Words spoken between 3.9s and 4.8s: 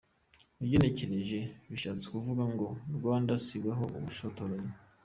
ubushotoranyi”.